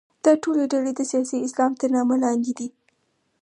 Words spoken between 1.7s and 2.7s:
تر نامه لاندې دي.